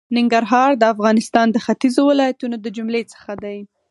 [0.17, 3.57] ننګرهار د افغانستان د ختېځو ولایتونو د جملې څخه دی.